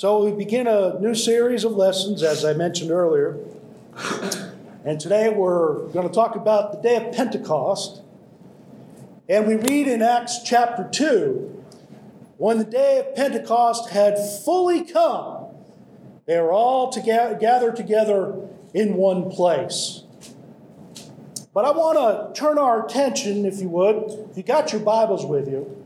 [0.00, 3.36] So we begin a new series of lessons, as I mentioned earlier.
[4.82, 8.00] And today we're going to talk about the day of Pentecost.
[9.28, 11.64] And we read in Acts chapter 2
[12.38, 15.48] when the day of Pentecost had fully come,
[16.24, 20.04] they were all together, gathered together in one place.
[21.52, 25.26] But I want to turn our attention, if you would, if you got your Bibles
[25.26, 25.76] with you,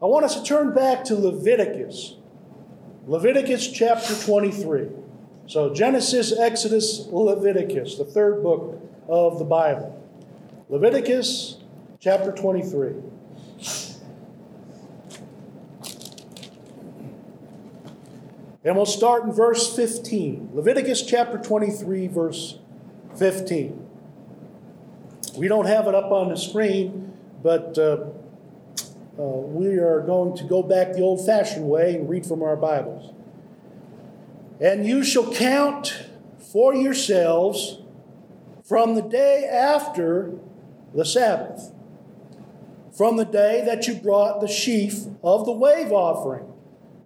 [0.00, 2.14] I want us to turn back to Leviticus.
[3.06, 4.88] Leviticus chapter 23.
[5.46, 10.02] So, Genesis, Exodus, Leviticus, the third book of the Bible.
[10.68, 11.58] Leviticus
[12.00, 12.94] chapter 23.
[18.64, 20.50] And we'll start in verse 15.
[20.52, 22.58] Leviticus chapter 23, verse
[23.16, 23.86] 15.
[25.36, 27.12] We don't have it up on the screen,
[27.44, 28.06] but uh,
[29.18, 32.56] uh, we are going to go back the old fashioned way and read from our
[32.56, 33.14] Bibles.
[34.60, 36.06] And you shall count
[36.52, 37.78] for yourselves
[38.64, 40.38] from the day after
[40.94, 41.72] the Sabbath,
[42.96, 46.52] from the day that you brought the sheaf of the wave offering.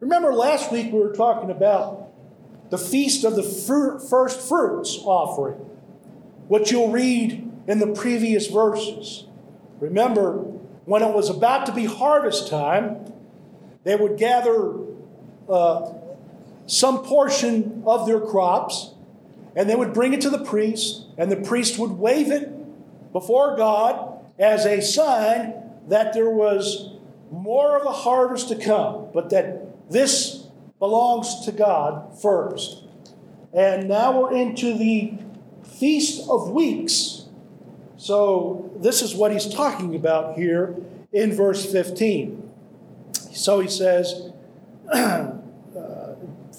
[0.01, 2.09] Remember, last week we were talking about
[2.71, 5.57] the feast of the first fruits offering,
[6.49, 9.27] what you'll read in the previous verses.
[9.81, 10.45] Remember,
[10.85, 13.13] when it was about to be harvest time,
[13.85, 14.75] they would gather
[15.49, 15.93] uh,
[16.67, 18.91] some portion of their crops,
[19.57, 22.51] and they would bring it to the priest, and the priest would wave it
[23.13, 25.55] before God as a sign
[25.89, 26.91] that there was
[27.31, 30.47] more of a harvest to come, but that this
[30.79, 32.85] belongs to God first.
[33.53, 35.15] And now we're into the
[35.65, 37.20] Feast of Weeks.
[38.01, 40.75] So, this is what he's talking about here
[41.13, 42.51] in verse 15.
[43.31, 44.33] So he says,
[44.91, 45.33] uh,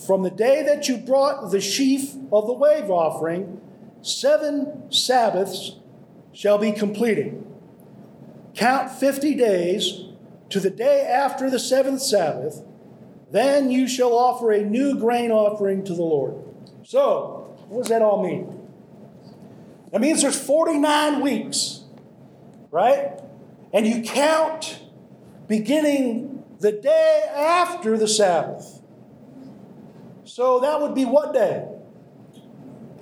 [0.06, 3.59] From the day that you brought the sheaf of the wave offering,
[4.03, 5.78] seven Sabbaths
[6.31, 7.44] shall be completed.
[8.54, 10.04] Count 50 days
[10.49, 12.61] to the day after the seventh Sabbath,
[13.32, 16.36] then you shall offer a new grain offering to the Lord.
[16.83, 18.61] So, what does that all mean?
[19.91, 21.83] That means there's 49 weeks,
[22.71, 23.19] right?
[23.73, 24.81] And you count
[25.47, 28.81] beginning the day after the Sabbath.
[30.23, 31.67] So that would be what day?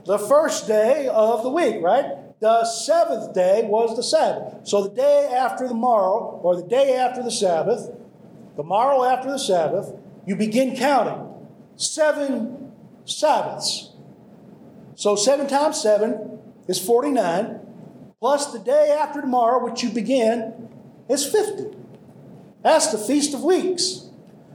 [0.06, 2.40] The first day of the week, right?
[2.40, 4.68] The seventh day was the Sabbath.
[4.68, 7.92] So the day after the morrow, or the day after the Sabbath,
[8.56, 9.94] the morrow after the Sabbath,
[10.26, 11.34] you begin counting
[11.76, 12.72] seven
[13.06, 13.92] Sabbaths.
[14.96, 16.39] So seven times seven
[16.70, 17.60] is 49,
[18.20, 20.70] plus the day after tomorrow, which you begin,
[21.10, 21.76] is 50.
[22.64, 24.06] That's the Feast of Weeks.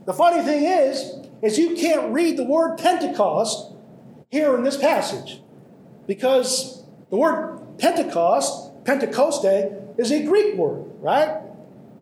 [0.06, 3.72] The funny thing is, is you can't read the word Pentecost
[4.30, 5.42] here in this passage
[6.06, 11.40] because the word Pentecost, Pentecoste, is a Greek word, right?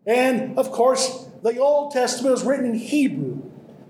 [0.05, 3.41] And of course, the Old Testament was written in Hebrew.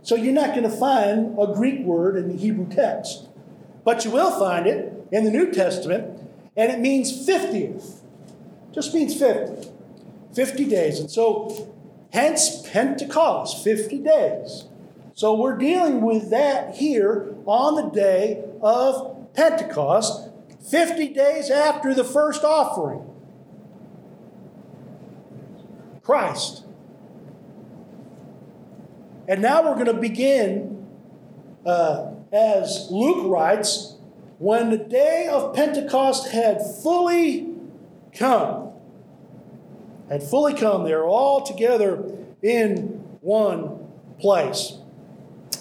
[0.03, 3.28] So you're not going to find a Greek word in the Hebrew text.
[3.84, 6.12] But you will find it in the New Testament,
[6.56, 8.00] and it means 50th.
[8.72, 9.69] Just means 50.
[10.34, 11.00] 50 days.
[11.00, 11.74] And so,
[12.12, 14.66] hence Pentecost, 50 days.
[15.16, 20.30] So we're dealing with that here on the day of Pentecost,
[20.69, 23.09] 50 days after the first offering.
[26.02, 26.64] Christ.
[29.28, 30.85] And now we're going to begin,
[31.66, 33.92] uh, as Luke writes,
[34.43, 37.55] when the day of Pentecost had fully
[38.13, 38.73] come.
[40.09, 40.83] Had fully come.
[40.83, 42.03] They're all together
[42.41, 42.77] in
[43.21, 43.87] one
[44.19, 44.73] place.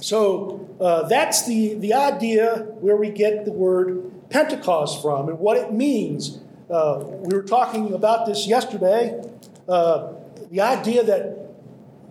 [0.00, 5.56] So uh, that's the, the idea where we get the word Pentecost from and what
[5.56, 6.40] it means.
[6.68, 9.22] Uh, we were talking about this yesterday.
[9.68, 10.14] Uh,
[10.50, 11.38] the idea that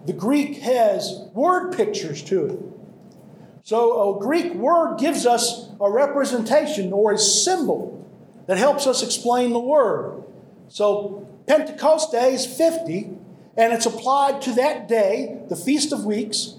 [0.05, 2.70] the Greek has word pictures to it.
[3.63, 8.07] So a Greek word gives us a representation or a symbol
[8.47, 10.23] that helps us explain the word.
[10.67, 13.09] So Pentecost Day is 50,
[13.57, 16.55] and it's applied to that day, the Feast of Weeks,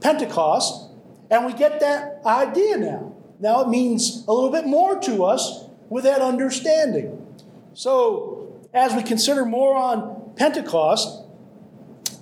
[0.00, 0.90] Pentecost,
[1.30, 3.14] and we get that idea now.
[3.40, 7.26] Now it means a little bit more to us with that understanding.
[7.74, 11.24] So, as we consider more on Pentecost,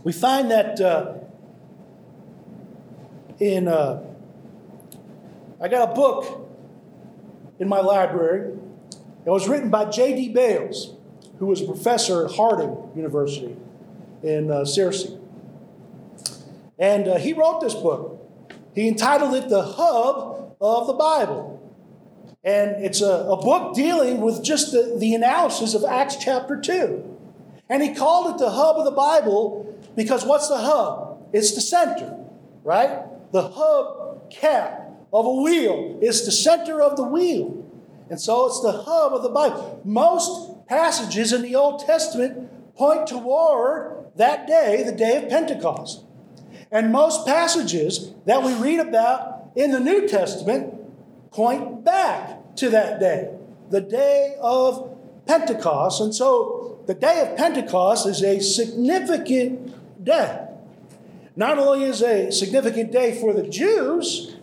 [0.02, 1.14] we find that uh,
[3.38, 4.02] in, uh,
[5.64, 6.46] I got a book
[7.58, 8.52] in my library.
[9.25, 10.28] It was written by J.D.
[10.34, 10.94] Bales,
[11.38, 13.56] who was a professor at Harding University
[14.22, 15.19] in uh, Searcy.
[16.78, 18.31] And uh, he wrote this book.
[18.75, 21.58] he entitled it The Hub of the Bible.
[22.44, 27.19] And it's a, a book dealing with just the, the analysis of Acts chapter 2.
[27.70, 31.26] And he called it the hub of the Bible because what's the hub?
[31.32, 32.19] It's the center,
[32.64, 33.00] right?
[33.32, 34.83] The hub cap
[35.14, 37.64] of a wheel is the center of the wheel.
[38.11, 39.81] And so it's the hub of the Bible.
[39.84, 46.02] Most passages in the Old Testament point toward that day, the day of Pentecost.
[46.70, 50.75] And most passages that we read about in the New Testament
[51.31, 53.31] point back to that day,
[53.70, 56.00] the day of Pentecost.
[56.00, 60.40] And so the day of Pentecost is a significant day.
[61.37, 64.33] Not only is a significant day for the Jews,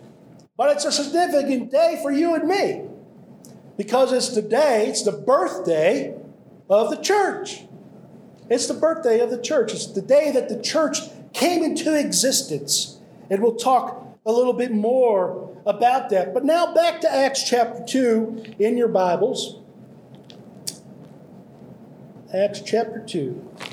[0.62, 2.82] but it's a significant day for you and me.
[3.76, 6.16] Because it's the day, it's the birthday
[6.70, 7.64] of the church.
[8.48, 9.72] It's the birthday of the church.
[9.72, 10.98] It's the day that the church
[11.32, 13.00] came into existence.
[13.28, 16.32] And we'll talk a little bit more about that.
[16.32, 19.56] But now back to Acts chapter 2 in your Bibles.
[22.32, 23.71] Acts chapter 2.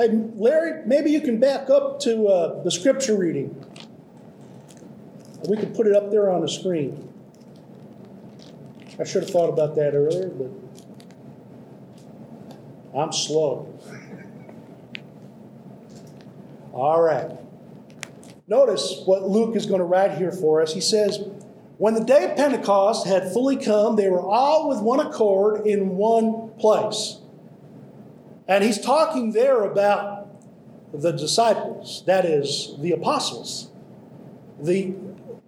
[0.00, 3.54] Hey, Larry, maybe you can back up to uh, the scripture reading.
[5.46, 7.12] We can put it up there on the screen.
[8.98, 10.50] I should have thought about that earlier, but
[12.98, 13.78] I'm slow.
[16.72, 17.32] All right.
[18.48, 20.72] Notice what Luke is going to write here for us.
[20.72, 21.22] He says,
[21.76, 25.98] When the day of Pentecost had fully come, they were all with one accord in
[25.98, 27.19] one place.
[28.50, 30.26] And he's talking there about
[30.92, 33.70] the disciples, that is, the apostles.
[34.60, 34.92] The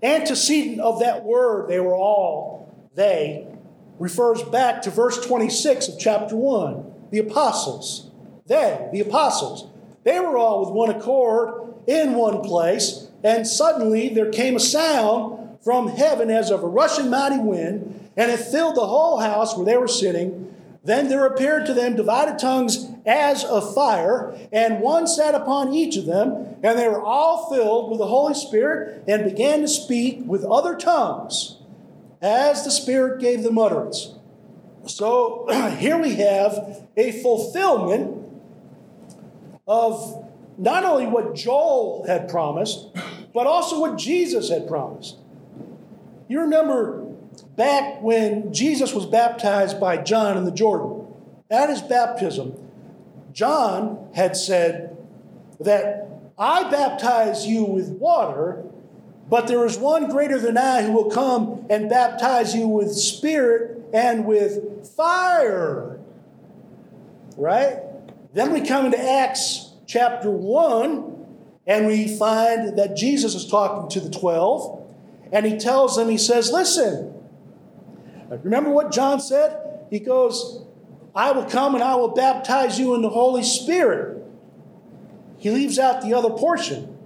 [0.04, 3.48] antecedent of that word, they were all, they,
[3.98, 8.10] refers back to verse 26 of chapter 1 the apostles.
[8.46, 9.68] They, the apostles,
[10.04, 15.58] they were all with one accord in one place, and suddenly there came a sound
[15.62, 19.66] from heaven as of a rushing mighty wind, and it filled the whole house where
[19.66, 20.54] they were sitting.
[20.84, 25.96] Then there appeared to them divided tongues as of fire, and one sat upon each
[25.96, 30.22] of them, and they were all filled with the Holy Spirit and began to speak
[30.26, 31.58] with other tongues
[32.20, 34.14] as the Spirit gave them utterance.
[34.86, 35.46] So
[35.78, 38.18] here we have a fulfillment
[39.68, 42.88] of not only what Joel had promised,
[43.32, 45.16] but also what Jesus had promised.
[46.28, 47.11] You remember
[47.56, 51.06] back when Jesus was baptized by John in the Jordan,
[51.50, 52.54] at his baptism,
[53.32, 54.96] John had said
[55.60, 56.08] that
[56.38, 58.64] I baptize you with water,
[59.28, 63.78] but there is one greater than I who will come and baptize you with spirit
[63.92, 66.00] and with fire.
[67.36, 67.78] Right?
[68.34, 71.26] Then we come into Acts chapter 1,
[71.66, 74.90] and we find that Jesus is talking to the 12,
[75.32, 77.14] and he tells them, he says, Listen,
[78.36, 79.86] remember what John said?
[79.90, 80.64] He goes,
[81.14, 84.24] I will come and I will baptize you in the Holy Spirit.
[85.38, 86.96] He leaves out the other portion.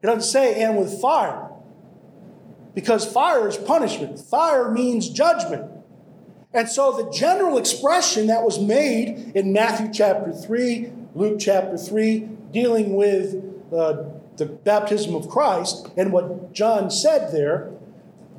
[0.00, 1.50] He doesn't say, and with fire.
[2.74, 5.70] Because fire is punishment, fire means judgment.
[6.54, 12.20] And so the general expression that was made in Matthew chapter 3, Luke chapter 3,
[12.52, 13.34] dealing with
[13.72, 14.04] uh,
[14.36, 17.70] the baptism of Christ and what John said there,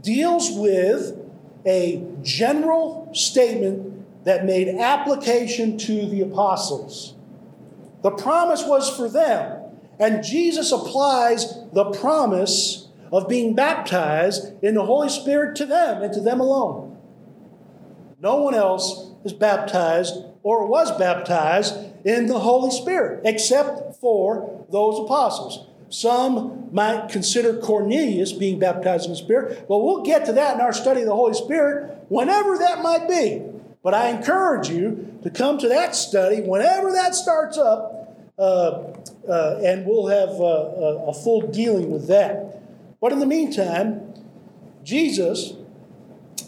[0.02, 1.18] deals with
[1.66, 7.16] a general statement that made application to the apostles.
[8.04, 9.62] The promise was for them,
[10.00, 16.14] and Jesus applies the promise of being baptized in the Holy Spirit to them and
[16.14, 16.98] to them alone.
[18.20, 21.76] No one else is baptized or was baptized
[22.06, 25.69] in the Holy Spirit except for those apostles.
[25.90, 30.62] Some might consider Cornelius being baptized in the Spirit, but we'll get to that in
[30.62, 33.42] our study of the Holy Spirit whenever that might be.
[33.84, 38.94] But I encourage you to come to that study whenever that starts up, uh,
[39.28, 42.62] uh, and we'll have uh, a full dealing with that.
[43.02, 44.14] But in the meantime,
[44.84, 45.54] Jesus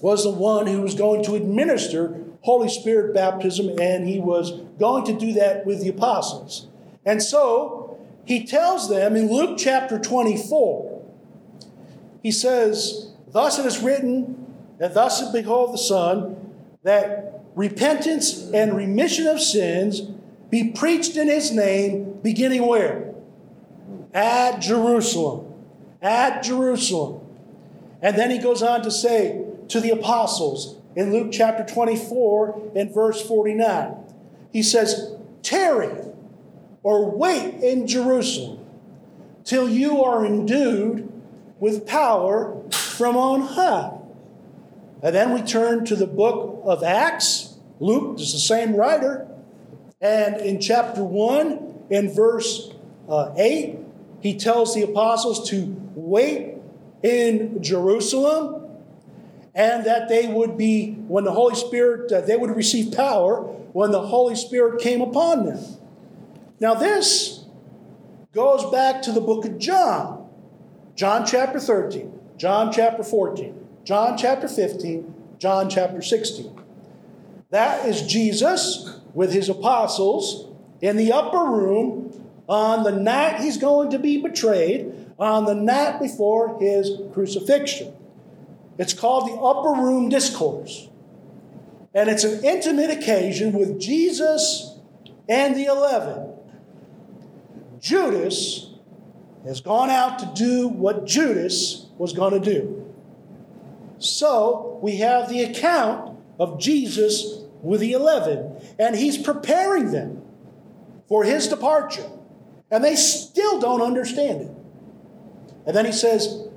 [0.02, 5.06] was the one who was going to administer Holy Spirit baptism, and he was going
[5.06, 6.68] to do that with the apostles.
[7.06, 7.81] And so
[8.26, 11.02] he tells them in Luke chapter 24,
[12.24, 18.76] he says, Thus it is written, and thus it behold the Son, that repentance and
[18.76, 20.02] remission of sins
[20.50, 23.14] be preached in his name, beginning where?
[24.14, 25.54] At Jerusalem.
[26.02, 27.22] At Jerusalem.
[28.02, 32.94] And then he goes on to say, to the apostles in Luke chapter 24 and
[32.94, 33.96] verse 49.
[34.52, 36.11] He says, Tarry
[36.84, 38.66] or wait in Jerusalem
[39.44, 41.12] till you are endued
[41.60, 43.98] with power from on high.
[45.04, 47.56] And then we turn to the book of Acts.
[47.80, 49.28] Luke is the same writer.
[50.00, 52.72] And in chapter 1, in verse
[53.10, 53.78] uh, 8,
[54.22, 56.56] he tells the apostles to wait
[57.04, 58.62] in Jerusalem
[59.54, 63.42] and that they would be, when the Holy Spirit, uh, they would receive power
[63.74, 65.60] when the Holy Spirit came upon them.
[66.62, 67.44] Now, this
[68.34, 70.30] goes back to the book of John,
[70.96, 76.62] John chapter 13, John chapter 14, John chapter 15, John chapter 16.
[77.50, 83.90] That is Jesus with his apostles in the upper room on the night he's going
[83.90, 87.92] to be betrayed, on the night before his crucifixion.
[88.78, 90.90] It's called the Upper Room Discourse.
[91.96, 94.78] And it's an intimate occasion with Jesus
[95.28, 96.31] and the eleven.
[97.82, 98.70] Judas
[99.44, 102.94] has gone out to do what Judas was going to do.
[103.98, 110.22] So we have the account of Jesus with the eleven, and he's preparing them
[111.08, 112.10] for his departure.
[112.70, 114.52] And they still don't understand it.
[115.66, 116.48] And then he says,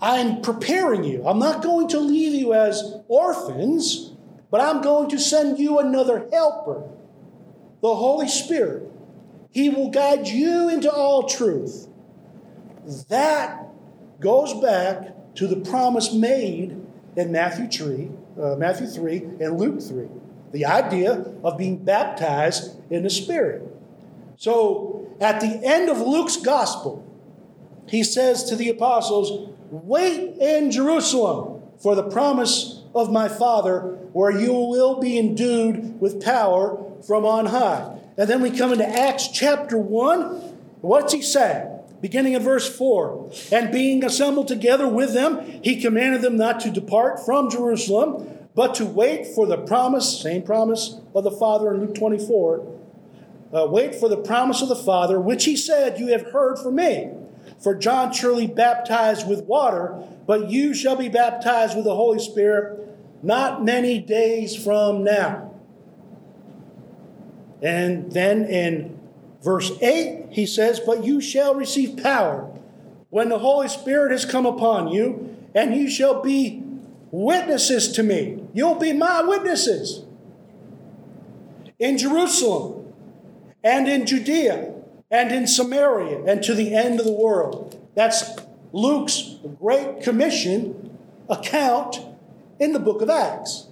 [0.00, 1.26] I'm preparing you.
[1.26, 4.12] I'm not going to leave you as orphans,
[4.50, 6.88] but I'm going to send you another helper,
[7.80, 8.91] the Holy Spirit.
[9.52, 11.86] He will guide you into all truth.
[13.08, 13.68] That
[14.18, 16.80] goes back to the promise made
[17.16, 20.08] in Matthew 3, uh, Matthew 3 and Luke 3.
[20.52, 23.62] The idea of being baptized in the Spirit.
[24.36, 27.06] So at the end of Luke's gospel,
[27.86, 33.80] he says to the apostles, Wait in Jerusalem for the promise of my Father,
[34.12, 37.98] where you will be endued with power from on high.
[38.16, 40.24] And then we come into Acts chapter 1.
[40.82, 41.68] What's he say?
[42.00, 46.70] Beginning in verse 4 And being assembled together with them, he commanded them not to
[46.70, 51.80] depart from Jerusalem, but to wait for the promise, same promise of the Father in
[51.80, 52.78] Luke 24.
[53.54, 56.76] Uh, wait for the promise of the Father, which he said, You have heard from
[56.76, 57.10] me.
[57.62, 62.82] For John surely baptized with water, but you shall be baptized with the Holy Spirit
[63.22, 65.51] not many days from now.
[67.62, 68.98] And then in
[69.42, 72.50] verse 8, he says, But you shall receive power
[73.10, 76.62] when the Holy Spirit has come upon you, and you shall be
[77.12, 78.42] witnesses to me.
[78.52, 80.04] You'll be my witnesses
[81.78, 82.92] in Jerusalem
[83.62, 84.74] and in Judea
[85.10, 87.78] and in Samaria and to the end of the world.
[87.94, 88.24] That's
[88.72, 90.96] Luke's Great Commission
[91.28, 92.00] account
[92.58, 93.66] in the book of Acts.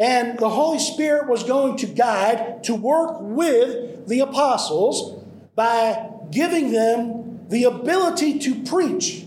[0.00, 5.22] And the Holy Spirit was going to guide, to work with the apostles
[5.54, 9.26] by giving them the ability to preach.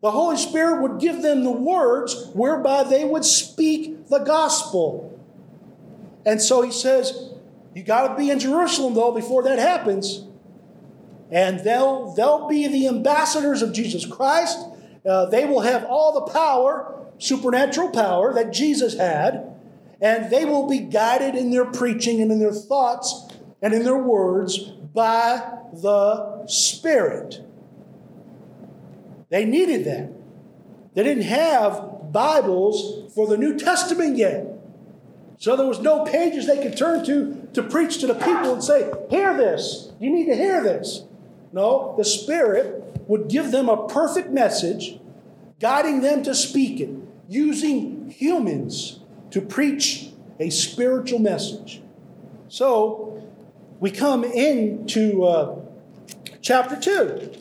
[0.00, 5.20] The Holy Spirit would give them the words whereby they would speak the gospel.
[6.24, 7.32] And so he says,
[7.74, 10.24] You got to be in Jerusalem, though, before that happens
[11.30, 14.58] and they'll, they'll be the ambassadors of Jesus Christ.
[15.06, 19.47] Uh, they will have all the power, supernatural power that Jesus had,
[20.00, 23.28] and they will be guided in their preaching and in their thoughts
[23.60, 27.44] and in their words by the Spirit.
[29.30, 30.12] They needed that.
[30.94, 34.46] They didn't have Bibles for the New Testament yet.
[35.38, 38.64] So there was no pages they could turn to to preach to the people and
[38.64, 39.92] say, Hear this.
[40.00, 41.04] You need to hear this.
[41.52, 44.98] No, the Spirit would give them a perfect message,
[45.60, 46.90] guiding them to speak it,
[47.28, 48.97] using humans
[49.30, 51.82] to preach a spiritual message.
[52.48, 53.22] So
[53.80, 55.56] we come into uh,
[56.40, 57.32] chapter 2.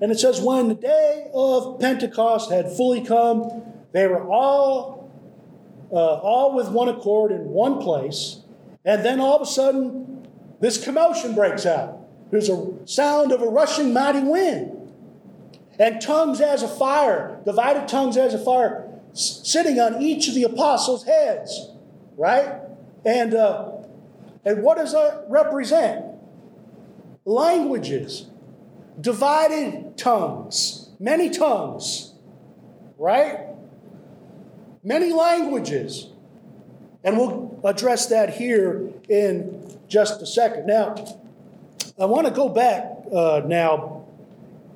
[0.00, 3.62] And it says, When the day of Pentecost had fully come,
[3.92, 5.10] they were all,
[5.90, 8.40] uh, all with one accord in one place.
[8.84, 10.26] And then all of a sudden,
[10.60, 11.98] this commotion breaks out.
[12.30, 14.92] There's a sound of a rushing mighty wind.
[15.78, 18.85] And tongues as a fire, divided tongues as a fire,
[19.16, 21.70] sitting on each of the apostles' heads,
[22.16, 22.60] right?
[23.04, 23.72] And uh,
[24.44, 26.04] and what does that represent?
[27.24, 28.26] Languages,
[29.00, 32.14] divided tongues, many tongues,
[32.98, 33.40] right?
[34.84, 36.10] Many languages.
[37.02, 40.66] And we'll address that here in just a second.
[40.66, 40.94] Now,
[41.98, 44.04] I want to go back uh, now,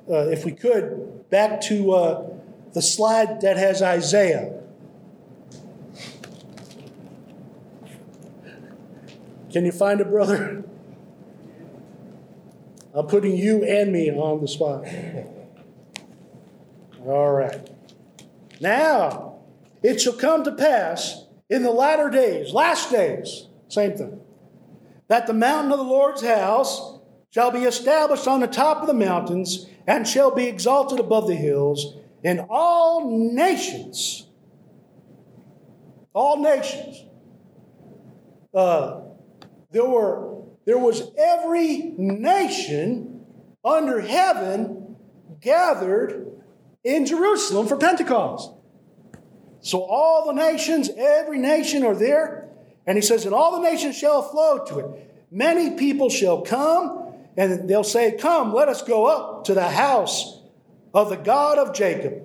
[0.09, 2.30] uh, if we could, back to uh,
[2.73, 4.61] the slide that has Isaiah.
[9.51, 10.63] Can you find it, brother?
[12.93, 14.85] I'm putting you and me on the spot.
[17.05, 17.69] All right.
[18.59, 19.39] Now,
[19.81, 24.21] it shall come to pass in the latter days, last days, same thing,
[25.07, 26.99] that the mountain of the Lord's house
[27.31, 31.35] shall be established on the top of the mountains and shall be exalted above the
[31.35, 34.27] hills, and all nations,
[36.13, 37.03] all nations,
[38.53, 39.01] uh,
[39.71, 43.25] there were there was every nation
[43.65, 44.95] under heaven
[45.39, 46.27] gathered
[46.83, 48.51] in Jerusalem for Pentecost.
[49.61, 52.49] So all the nations, every nation are there.
[52.85, 55.11] And he says, and all the nations shall flow to it.
[55.31, 60.40] Many people shall come, and they'll say, Come, let us go up to the house
[60.93, 62.23] of the God of Jacob.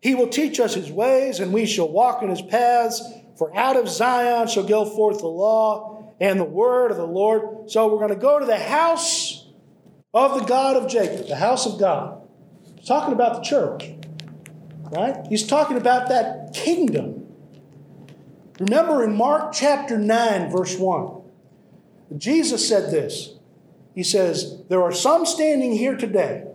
[0.00, 3.02] He will teach us his ways, and we shall walk in his paths.
[3.36, 7.70] For out of Zion shall go forth the law and the word of the Lord.
[7.70, 9.46] So we're going to go to the house
[10.12, 12.26] of the God of Jacob, the house of God.
[12.76, 13.90] He's talking about the church,
[14.92, 15.26] right?
[15.28, 17.26] He's talking about that kingdom.
[18.60, 21.22] Remember in Mark chapter 9, verse 1,
[22.16, 23.34] Jesus said this.
[23.94, 26.47] He says, There are some standing here today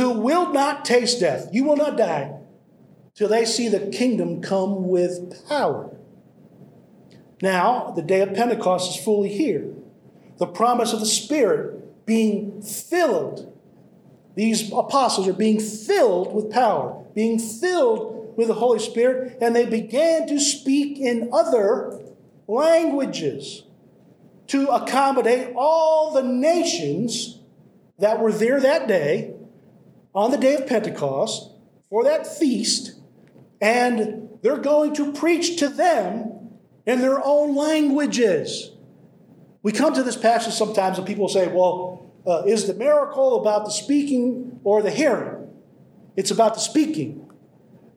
[0.00, 1.50] who will not taste death.
[1.52, 2.32] You will not die
[3.14, 5.94] till they see the kingdom come with power.
[7.42, 9.74] Now, the day of Pentecost is fully here.
[10.38, 13.54] The promise of the Spirit being filled.
[14.36, 19.66] These apostles are being filled with power, being filled with the Holy Spirit, and they
[19.66, 22.00] began to speak in other
[22.48, 23.64] languages
[24.46, 27.38] to accommodate all the nations
[27.98, 29.34] that were there that day
[30.14, 31.50] on the day of Pentecost
[31.88, 32.92] for that feast,
[33.60, 36.50] and they're going to preach to them
[36.86, 38.70] in their own languages.
[39.62, 43.64] We come to this passage sometimes and people say, well, uh, is the miracle about
[43.64, 45.48] the speaking or the hearing?
[46.16, 47.30] It's about the speaking.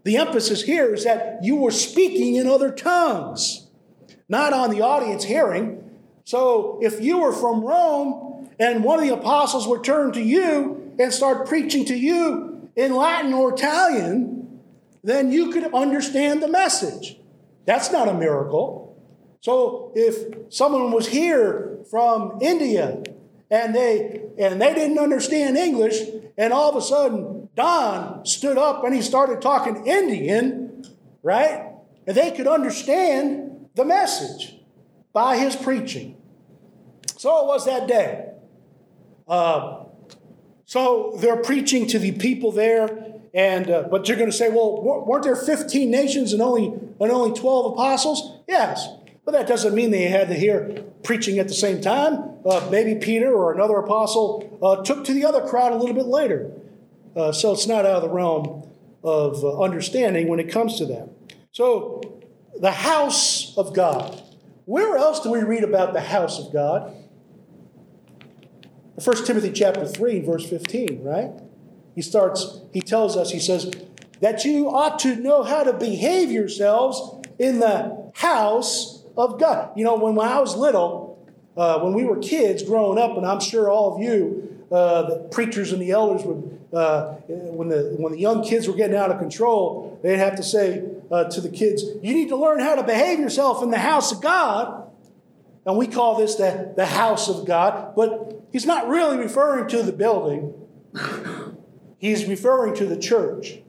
[0.03, 3.67] The emphasis here is that you were speaking in other tongues,
[4.27, 5.97] not on the audience hearing.
[6.25, 10.82] So if you were from Rome and one of the apostles were turned to you
[10.99, 14.59] and start preaching to you in Latin or Italian,
[15.03, 17.17] then you could understand the message.
[17.65, 18.97] That's not a miracle.
[19.41, 23.03] So if someone was here from India
[23.51, 25.99] and they and they didn't understand English,
[26.37, 30.85] and all of a sudden Don stood up and he started talking Indian,
[31.21, 31.73] right?
[32.07, 34.55] And they could understand the message
[35.11, 36.17] by his preaching.
[37.17, 38.31] So it was that day.
[39.27, 39.82] Uh,
[40.73, 44.81] so they're preaching to the people there, and uh, but you're going to say, well,
[44.81, 48.41] weren't there 15 nations and only and only 12 apostles?
[48.47, 48.87] Yes,
[49.23, 52.39] but that doesn't mean they had to hear preaching at the same time.
[52.43, 56.07] Uh, maybe Peter or another apostle uh, took to the other crowd a little bit
[56.07, 56.49] later.
[57.15, 58.67] Uh, so it's not out of the realm
[59.03, 61.07] of uh, understanding when it comes to that.
[61.51, 62.01] So
[62.59, 64.19] the house of God.
[64.65, 66.95] Where else do we read about the house of God?
[69.01, 71.31] 1 Timothy chapter 3, verse 15, right?
[71.95, 73.71] He starts, he tells us, he says,
[74.21, 79.71] that you ought to know how to behave yourselves in the house of God.
[79.75, 81.19] You know, when, when I was little,
[81.57, 85.15] uh, when we were kids growing up, and I'm sure all of you, uh, the
[85.31, 89.11] preachers and the elders would, uh, when the when the young kids were getting out
[89.11, 92.73] of control, they'd have to say uh, to the kids, "You need to learn how
[92.73, 94.82] to behave yourself in the house of God."
[95.65, 99.81] And we call this the, the house of God, but he's not really referring to
[99.81, 100.53] the building.
[101.97, 103.59] He's referring to the church.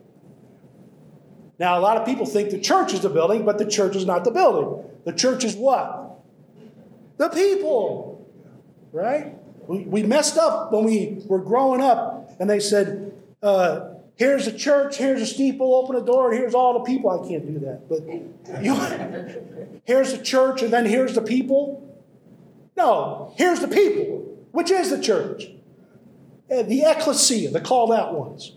[1.59, 4.05] Now, a lot of people think the church is the building, but the church is
[4.05, 4.85] not the building.
[5.05, 6.19] The church is what?
[7.17, 8.29] The people,
[8.91, 9.37] right?
[9.69, 14.57] We, we messed up when we were growing up, and they said, uh, here's a
[14.57, 17.11] church, here's a steeple, open a door, and here's all the people.
[17.11, 21.81] I can't do that, but you, here's the church, and then here's the people.
[22.77, 25.49] No, here's the people, which is the church.
[26.51, 28.53] Uh, the ecclesia, the called out ones.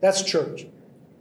[0.00, 0.66] That's church.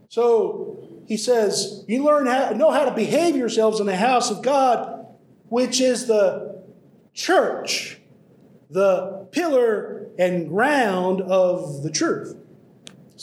[0.09, 4.43] So he says, You learn how know how to behave yourselves in the house of
[4.43, 5.07] God,
[5.49, 6.61] which is the
[7.13, 7.99] church,
[8.69, 12.37] the pillar and ground of the truth.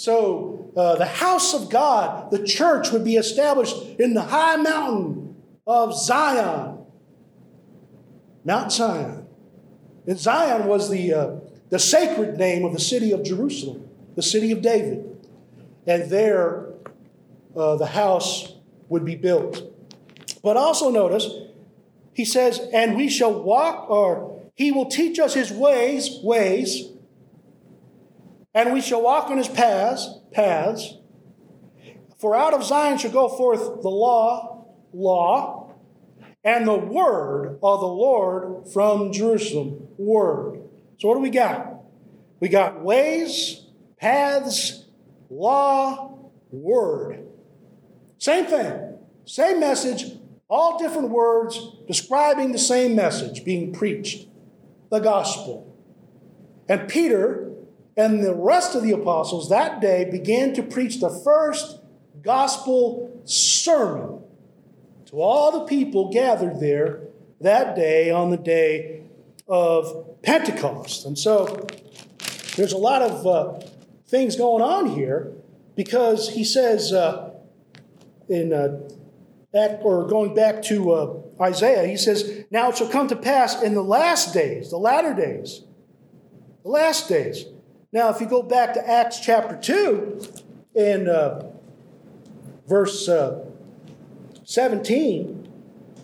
[0.00, 5.36] So uh, the house of God, the church, would be established in the high mountain
[5.66, 6.86] of Zion.
[8.42, 9.26] Mount Zion.
[10.06, 11.30] And Zion was the uh,
[11.68, 15.04] the sacred name of the city of Jerusalem, the city of David.
[15.86, 16.70] And there,
[17.54, 18.54] uh, the house
[18.88, 19.70] would be built.
[20.42, 21.28] But also notice,
[22.14, 26.86] he says, and we shall walk, or he will teach us his ways, ways.
[28.54, 30.94] And we shall walk in his paths, paths.
[32.18, 35.74] For out of Zion shall go forth the law, law,
[36.44, 39.88] and the word of the Lord from Jerusalem.
[39.96, 40.62] Word.
[40.98, 41.82] So what do we got?
[42.40, 43.66] We got ways,
[43.98, 44.86] paths,
[45.28, 46.18] law,
[46.50, 47.26] word.
[48.18, 54.26] Same thing, same message, all different words describing the same message being preached
[54.90, 55.74] the gospel.
[56.68, 57.49] And Peter
[57.96, 61.80] and the rest of the apostles that day began to preach the first
[62.22, 64.22] gospel sermon
[65.06, 67.00] to all the people gathered there
[67.40, 69.02] that day on the day
[69.48, 71.04] of Pentecost.
[71.04, 71.66] And so
[72.56, 73.66] there's a lot of uh,
[74.06, 75.32] things going on here
[75.74, 77.30] because he says uh,
[78.28, 78.88] in uh,
[79.52, 83.60] Act, or going back to uh, Isaiah, he says, Now it shall come to pass
[83.62, 85.64] in the last days, the latter days,
[86.62, 87.46] the last days.
[87.92, 90.22] Now, if you go back to Acts chapter 2
[90.76, 91.50] in uh,
[92.68, 93.44] verse uh,
[94.44, 95.48] 17,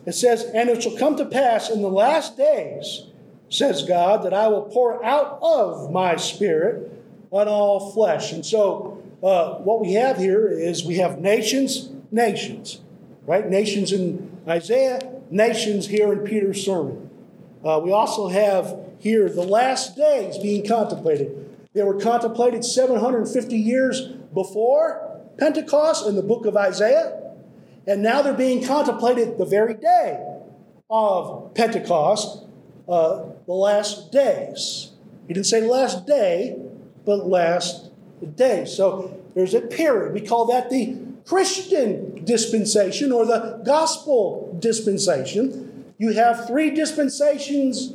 [0.04, 3.06] it says, And it shall come to pass in the last days,
[3.50, 6.90] says God, that I will pour out of my spirit
[7.30, 8.32] on all flesh.
[8.32, 12.80] And so, uh, what we have here is we have nations, nations,
[13.26, 13.48] right?
[13.48, 17.10] Nations in Isaiah, nations here in Peter's sermon.
[17.64, 21.44] Uh, we also have here the last days being contemplated.
[21.76, 24.00] They were contemplated 750 years
[24.32, 27.34] before Pentecost in the book of Isaiah,
[27.86, 30.26] and now they're being contemplated the very day
[30.88, 32.46] of Pentecost,
[32.88, 34.92] uh, the last days.
[35.28, 36.56] He didn't say last day,
[37.04, 37.90] but last
[38.36, 38.64] day.
[38.64, 40.14] So there's a period.
[40.14, 45.84] We call that the Christian dispensation or the gospel dispensation.
[45.98, 47.92] You have three dispensations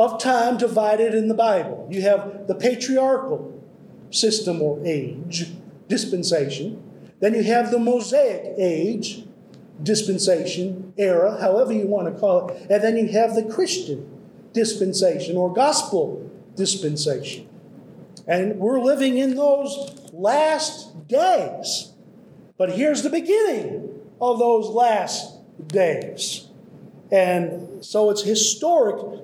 [0.00, 1.86] of time divided in the Bible.
[1.90, 3.62] You have the patriarchal
[4.10, 5.50] system or age,
[5.88, 6.82] dispensation.
[7.20, 9.24] Then you have the Mosaic age,
[9.82, 12.70] dispensation, era, however you want to call it.
[12.70, 14.08] And then you have the Christian
[14.52, 17.48] dispensation or gospel dispensation.
[18.26, 21.92] And we're living in those last days.
[22.56, 25.36] But here's the beginning of those last
[25.68, 26.48] days.
[27.10, 29.20] And so it's historic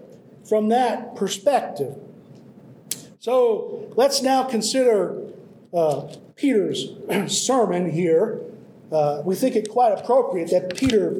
[0.49, 1.97] from that perspective.
[3.19, 5.33] So let's now consider
[5.75, 6.91] uh, Peter's
[7.27, 8.41] sermon here.
[8.93, 11.17] Uh, we think it quite appropriate that Peter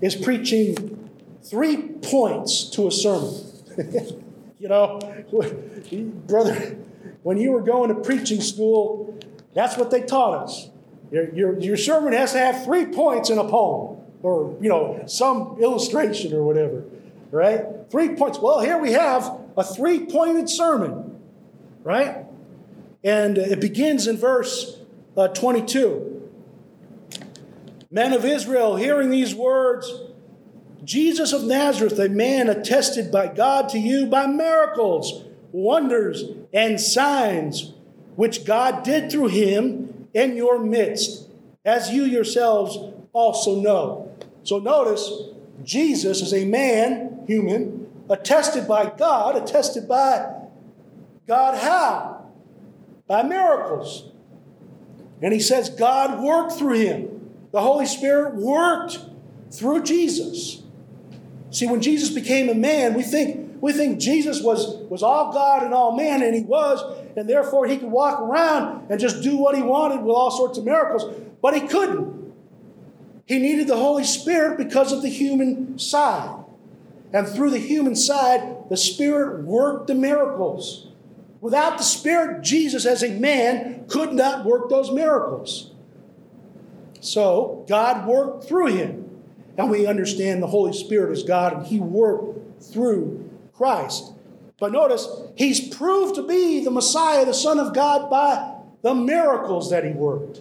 [0.00, 1.10] is preaching
[1.42, 3.32] three points to a sermon.
[4.58, 5.00] you know,
[6.26, 6.76] brother,
[7.22, 9.18] when you were going to preaching school,
[9.54, 10.68] that's what they taught us.
[11.10, 15.02] Your, your, your sermon has to have three points in a poem or, you know,
[15.06, 16.84] some illustration or whatever,
[17.30, 17.64] right?
[17.90, 18.38] Three points.
[18.38, 21.20] Well, here we have a three pointed sermon,
[21.82, 22.24] right?
[23.04, 24.78] And it begins in verse
[25.16, 26.30] uh, 22.
[27.90, 29.90] Men of Israel, hearing these words,
[30.84, 37.72] Jesus of Nazareth, a man attested by God to you by miracles, wonders, and signs,
[38.16, 41.28] which God did through him in your midst,
[41.64, 42.78] as you yourselves
[43.12, 44.12] also know.
[44.42, 45.10] So notice,
[45.64, 50.34] Jesus is a man, human, attested by God, attested by
[51.26, 52.26] God how?
[53.06, 54.10] By miracles.
[55.22, 57.30] And he says God worked through him.
[57.52, 59.00] The Holy Spirit worked
[59.50, 60.62] through Jesus.
[61.50, 65.62] See, when Jesus became a man, we think we think Jesus was, was all God
[65.62, 66.82] and all man, and he was,
[67.16, 70.58] and therefore he could walk around and just do what he wanted with all sorts
[70.58, 71.04] of miracles,
[71.40, 72.34] but he couldn't.
[73.24, 76.44] He needed the Holy Spirit because of the human side.
[77.12, 80.88] And through the human side, the Spirit worked the miracles.
[81.40, 85.70] Without the Spirit, Jesus as a man could not work those miracles.
[87.00, 89.02] So God worked through him.
[89.56, 94.12] And we understand the Holy Spirit is God and he worked through Christ.
[94.58, 99.70] But notice, he's proved to be the Messiah, the Son of God, by the miracles
[99.70, 100.40] that he worked.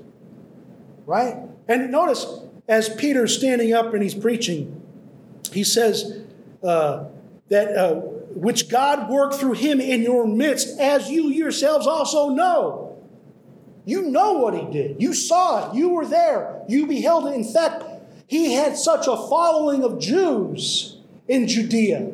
[1.05, 1.35] Right?
[1.67, 2.25] And notice,
[2.67, 4.81] as Peter's standing up and he's preaching,
[5.51, 6.24] he says,
[6.65, 7.05] uh,
[7.49, 7.95] that uh,
[8.35, 12.81] which God worked through him in your midst, as you yourselves also know.
[13.85, 15.01] You know what he did.
[15.01, 15.75] You saw it.
[15.75, 16.63] You were there.
[16.67, 17.35] You beheld it.
[17.35, 17.83] In fact,
[18.27, 20.97] he had such a following of Jews
[21.27, 22.11] in Judea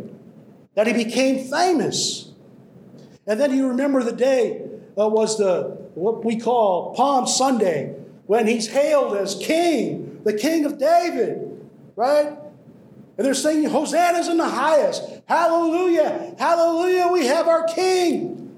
[0.75, 2.31] that he became famous.
[3.25, 4.63] And then you remember the day
[4.97, 10.65] uh, was the what we call Palm Sunday when he's hailed as king, the king
[10.65, 12.37] of David, right?
[13.21, 15.03] And they're singing, Hosanna's in the highest.
[15.27, 16.33] Hallelujah.
[16.39, 17.07] Hallelujah.
[17.09, 18.51] We have our king.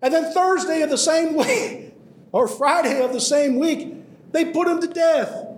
[0.00, 1.92] And And then Thursday of the same week,
[2.30, 3.92] or Friday of the same week,
[4.30, 5.48] they put him to death.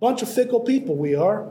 [0.00, 1.50] Bunch of fickle people we are.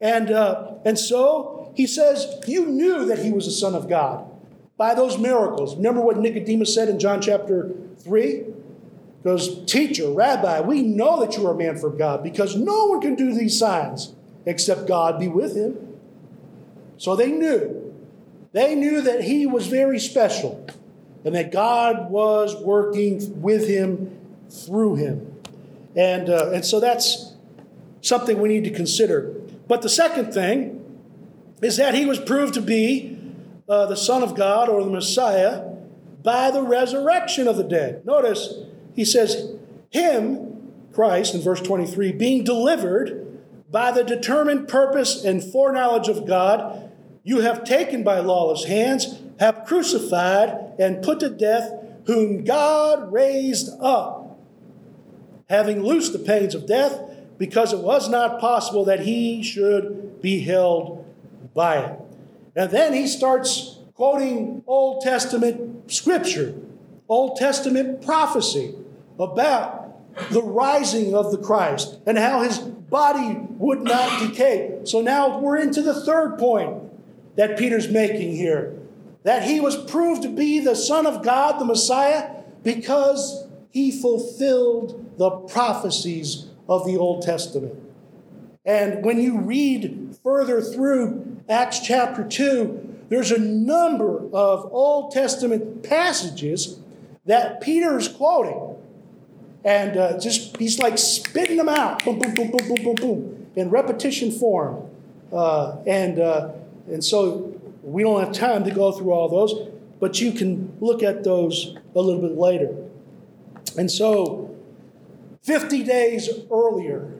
[0.00, 4.30] And, uh, and so he says, You knew that he was the Son of God
[4.76, 5.74] by those miracles.
[5.74, 8.44] Remember what Nicodemus said in John chapter 3?
[9.24, 13.00] Goes, Teacher, Rabbi, we know that you are a man from God because no one
[13.00, 14.14] can do these signs
[14.46, 15.76] except God be with him.
[16.96, 17.94] So they knew.
[18.52, 20.66] They knew that he was very special
[21.24, 24.18] and that God was working with him
[24.50, 25.40] through him.
[25.94, 27.32] And, uh, and so that's
[28.00, 29.34] something we need to consider.
[29.68, 31.00] But the second thing
[31.62, 33.18] is that he was proved to be
[33.68, 35.64] uh, the Son of God or the Messiah
[36.22, 38.04] by the resurrection of the dead.
[38.04, 38.54] Notice
[38.94, 39.54] he says,
[39.90, 43.22] Him, Christ, in verse 23, being delivered
[43.70, 46.90] by the determined purpose and foreknowledge of God,
[47.24, 51.72] you have taken by lawless hands, have crucified and put to death,
[52.06, 54.38] whom God raised up,
[55.48, 57.00] having loosed the pains of death,
[57.38, 61.04] because it was not possible that he should be held
[61.54, 61.98] by it.
[62.54, 66.54] And then he starts quoting Old Testament scripture,
[67.08, 68.74] Old Testament prophecy
[69.18, 74.80] about the rising of the Christ and how his body would not decay.
[74.84, 76.82] So now we're into the third point
[77.36, 78.78] that Peter's making here
[79.24, 82.30] that he was proved to be the Son of God, the Messiah,
[82.62, 87.74] because he fulfilled the prophecies of the Old Testament.
[88.64, 95.82] And when you read further through Acts chapter 2, there's a number of Old Testament
[95.82, 96.78] passages
[97.26, 98.71] that Peter's quoting.
[99.64, 103.46] And uh, just he's like spitting them out, boom, boom, boom, boom, boom, boom, boom,
[103.54, 104.88] in repetition form.
[105.32, 106.50] Uh, and, uh,
[106.88, 109.68] and so we don't have time to go through all those,
[110.00, 112.74] but you can look at those a little bit later.
[113.78, 114.54] And so,
[115.42, 117.12] 50 days earlier,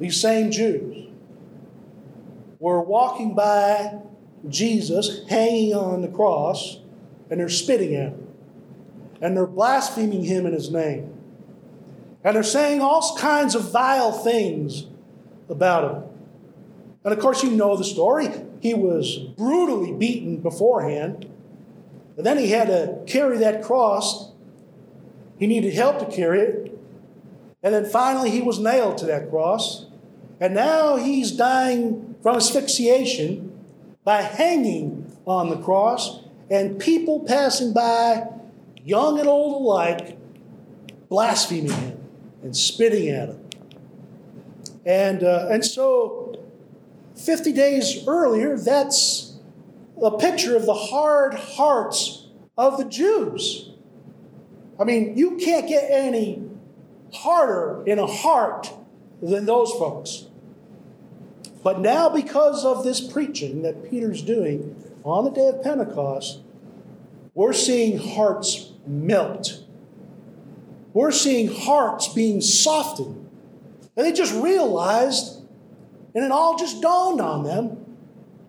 [0.00, 1.08] these same Jews
[2.58, 3.98] were walking by
[4.48, 6.78] Jesus hanging on the cross,
[7.30, 8.23] and they're spitting at him.
[9.24, 11.10] And they're blaspheming him in his name.
[12.22, 14.84] And they're saying all kinds of vile things
[15.48, 16.02] about him.
[17.04, 18.28] And of course, you know the story.
[18.60, 21.26] He was brutally beaten beforehand.
[22.18, 24.30] And then he had to carry that cross.
[25.38, 26.78] He needed help to carry it.
[27.62, 29.86] And then finally, he was nailed to that cross.
[30.38, 33.58] And now he's dying from asphyxiation
[34.04, 36.20] by hanging on the cross.
[36.50, 38.28] And people passing by,
[38.84, 40.18] young and old alike,
[41.08, 41.98] blaspheming him
[42.42, 43.40] and spitting at him.
[44.84, 46.38] And, uh, and so
[47.16, 49.38] 50 days earlier, that's
[50.02, 53.70] a picture of the hard hearts of the Jews.
[54.78, 56.42] I mean, you can't get any
[57.12, 58.72] harder in a heart
[59.22, 60.26] than those folks.
[61.62, 66.40] But now, because of this preaching that Peter's doing on the day of Pentecost,
[67.32, 69.62] we're seeing hearts melt.
[70.92, 73.28] We're seeing hearts being softened.
[73.96, 75.44] And they just realized
[76.14, 77.96] and it all just dawned on them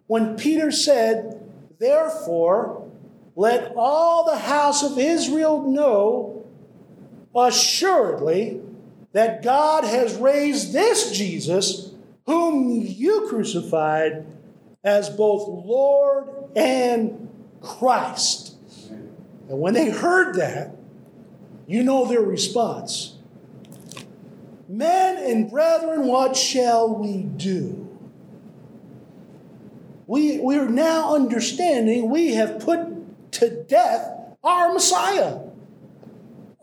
[0.08, 1.42] when Peter said,
[1.80, 2.88] Therefore,
[3.36, 6.46] let all the house of Israel know
[7.36, 8.62] assuredly
[9.14, 11.92] that God has raised this Jesus,
[12.26, 14.26] whom you crucified,
[14.84, 17.30] as both Lord and
[17.62, 18.45] Christ.
[19.50, 20.76] And when they heard that,
[21.68, 23.16] you know their response.
[24.68, 27.86] Men and brethren, what shall we do?
[30.08, 34.12] We, we are now understanding we have put to death
[34.44, 35.40] our Messiah,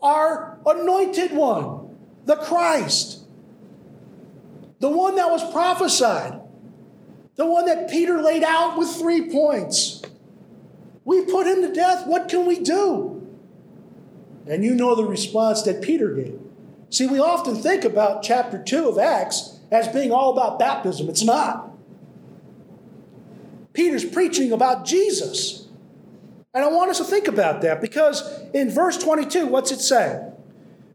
[0.01, 3.23] our anointed one, the Christ,
[4.79, 6.39] the one that was prophesied,
[7.35, 10.02] the one that Peter laid out with three points.
[11.05, 12.07] We put him to death.
[12.07, 13.25] What can we do?
[14.47, 16.39] And you know the response that Peter gave.
[16.89, 21.09] See, we often think about chapter 2 of Acts as being all about baptism.
[21.09, 21.71] It's not.
[23.73, 25.67] Peter's preaching about Jesus.
[26.53, 30.29] And I want us to think about that because in verse 22, what's it say?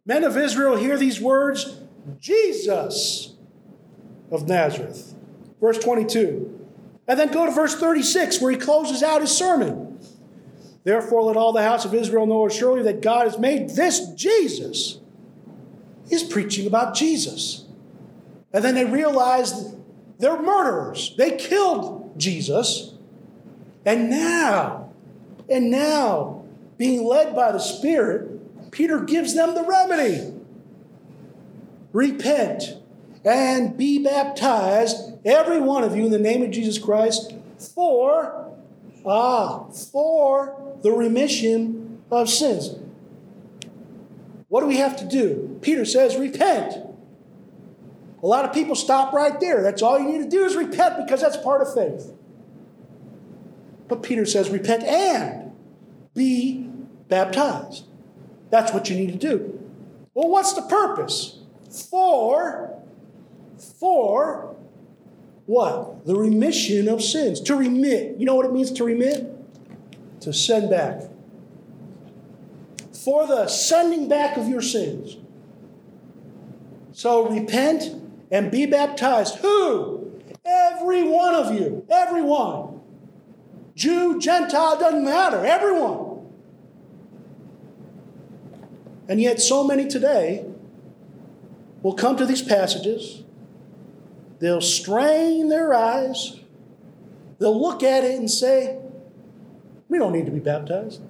[0.07, 1.81] Men of Israel, hear these words
[2.21, 3.35] Jesus
[4.31, 5.15] of Nazareth.
[5.61, 6.55] Verse 22.
[7.09, 9.88] And then go to verse 36, where he closes out his sermon.
[10.85, 14.99] Therefore, let all the house of Israel know surely that God has made this Jesus
[16.11, 17.67] is preaching about Jesus.
[18.53, 19.75] And then they realize
[20.19, 21.15] they're murderers.
[21.19, 22.95] They killed Jesus.
[23.85, 24.91] And now
[25.51, 26.45] And now,
[26.77, 30.35] being led by the Spirit, Peter gives them the remedy.
[31.93, 32.77] Repent
[33.25, 37.35] and be baptized, every one of you, in the name of Jesus Christ,
[37.75, 38.55] for,
[39.07, 42.77] ah, for the remission of sins.
[44.49, 45.59] What do we have to do?
[45.61, 46.75] Peter says, repent.
[48.23, 49.63] A lot of people stop right there.
[49.63, 52.13] That's all you need to do is repent because that's part of faith.
[53.87, 55.53] But Peter says, repent and
[56.15, 56.69] be
[57.09, 57.85] baptized.
[58.51, 59.61] That's what you need to do.
[60.15, 61.39] Well, what's the purpose?
[61.91, 62.77] For,
[63.79, 64.57] for
[65.47, 66.07] what?
[66.07, 67.41] The remission of sins.
[67.43, 68.19] To remit.
[68.19, 69.38] You know what it means to remit?
[70.21, 71.03] To send back.
[72.93, 75.17] For the sending back of your sins.
[76.93, 77.95] So repent
[78.31, 79.37] and be baptized.
[79.37, 80.21] Who?
[80.45, 81.87] Every one of you.
[81.89, 82.81] Everyone.
[83.75, 85.45] Jew, Gentile, doesn't matter.
[85.45, 86.27] Everyone.
[89.09, 90.45] And yet, so many today
[91.83, 93.23] will come to these passages,
[94.41, 96.41] they'll strain their eyes,
[97.39, 98.79] they'll look at it and say,
[99.89, 101.01] We don't need to be baptized.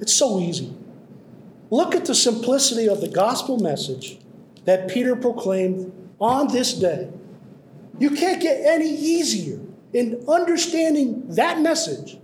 [0.00, 0.74] It's so easy.
[1.70, 4.18] Look at the simplicity of the gospel message
[4.64, 7.10] that Peter proclaimed on this day.
[7.98, 9.60] You can't get any easier
[9.92, 12.18] in understanding that message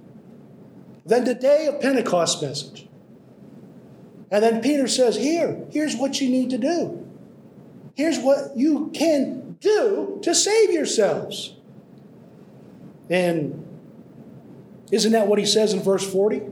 [1.07, 2.89] than the day of Pentecost message.
[4.31, 7.09] And then Peter says, Here, here's what you need to do.
[7.95, 11.55] Here's what you can do to save yourselves.
[13.11, 13.67] And
[14.93, 16.43] isn't that what he says in verse 40?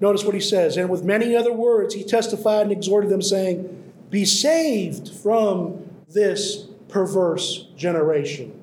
[0.00, 0.76] Notice what he says.
[0.76, 6.68] And with many other words, he testified and exhorted them, saying, Be saved from this
[6.88, 8.58] perverse generation.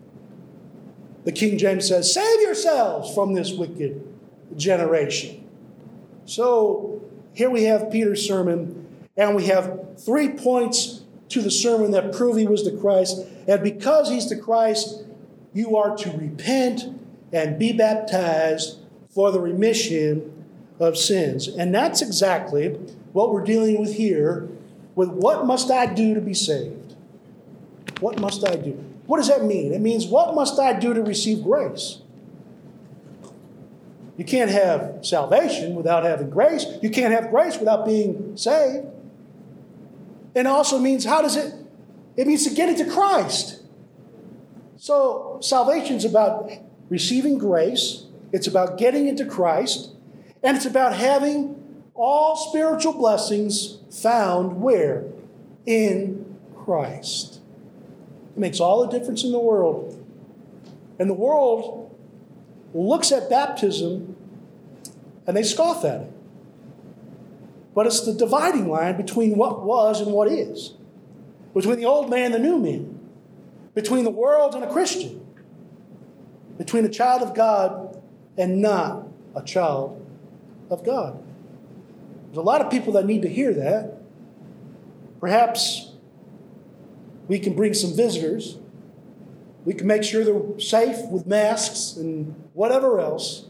[1.26, 4.02] The King James says, Save yourselves from this wicked
[4.56, 5.47] generation.
[6.26, 7.02] So
[7.34, 12.38] here we have Peter's sermon, and we have three points to the sermon that prove
[12.38, 13.26] he was the Christ.
[13.47, 15.04] And because he's the Christ,
[15.58, 16.84] you are to repent
[17.34, 18.78] and be baptized
[19.10, 20.46] for the remission
[20.80, 21.48] of sins.
[21.48, 22.70] And that's exactly
[23.12, 24.48] what we're dealing with here
[24.93, 26.96] with what must I do to be saved?
[28.02, 28.74] What must I do?
[29.08, 29.74] What does that mean?
[29.74, 32.02] It means what must I do to receive grace?
[34.15, 36.67] You can't have salvation without having grace.
[36.84, 38.86] You can't have grace without being saved.
[40.36, 41.52] And it also means how does it?
[42.15, 43.57] It means to get into Christ.
[44.78, 46.52] So salvation is about
[46.90, 48.04] receiving grace.
[48.32, 49.92] It's about getting into Christ.
[50.44, 55.06] And it's about having all spiritual blessings found where?
[55.66, 57.40] In Christ.
[58.36, 59.94] It makes all the difference in the world.
[61.00, 61.96] And the world
[62.74, 64.16] looks at baptism
[65.26, 66.12] and they scoff at it.
[67.74, 70.74] But it's the dividing line between what was and what is,
[71.54, 72.97] between the old man and the new man,
[73.78, 75.24] between the world and a Christian,
[76.58, 78.02] between a child of God
[78.36, 80.04] and not a child
[80.72, 81.24] of God.
[82.26, 84.00] There's a lot of people that need to hear that.
[85.20, 85.92] Perhaps
[87.28, 88.58] we can bring some visitors.
[89.63, 93.46] We can make sure they're safe with masks and whatever else.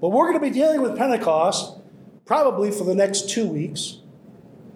[0.00, 1.78] But we're going to be dealing with Pentecost
[2.24, 3.98] probably for the next two weeks.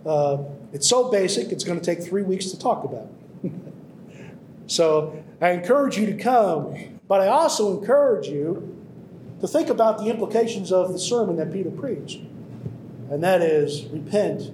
[0.07, 3.09] Uh, it's so basic, it's going to take three weeks to talk about.
[4.67, 8.77] so I encourage you to come, but I also encourage you
[9.41, 12.21] to think about the implications of the sermon that Peter preached.
[13.11, 14.53] And that is repent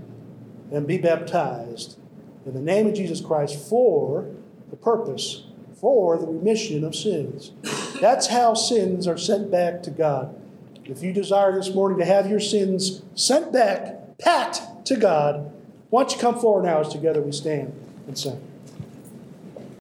[0.72, 1.98] and be baptized
[2.44, 4.28] in the name of Jesus Christ for
[4.70, 5.44] the purpose,
[5.74, 7.52] for the remission of sins.
[8.00, 10.36] That's how sins are sent back to God.
[10.84, 15.52] If you desire this morning to have your sins sent back, pat to God,
[15.90, 17.72] why don't you come forward now as together we stand
[18.06, 18.40] and sing?